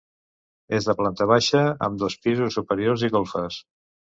[0.77, 3.61] És de planta baixa, amb dos pisos superiors i golfes.